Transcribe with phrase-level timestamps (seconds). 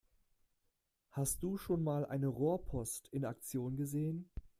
[1.11, 4.31] Hast du schon mal eine Rohrpost in Aktion gesehen?